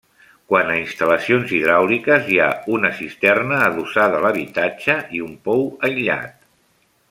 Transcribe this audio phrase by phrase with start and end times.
[0.51, 6.37] Quant a instal·lacions hidràuliques hi ha una cisterna adossada a l'habitatge i un pou aïllat.